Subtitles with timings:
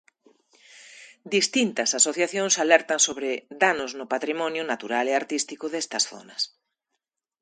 [1.35, 6.41] Distintas asociacións alertan sobre o danos no patrimonio, natural e artístico destas zonas.